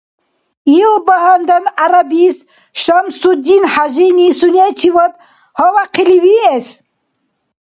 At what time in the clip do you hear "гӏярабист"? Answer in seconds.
1.77-2.41